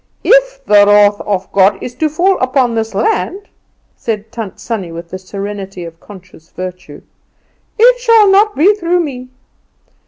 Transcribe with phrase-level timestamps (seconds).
[0.23, 3.41] If the wrath of God is to fall upon this land,"
[3.95, 7.03] said Tant Sannie, with the serenity of conscious virtue,
[7.77, 9.29] "it shall not be through me."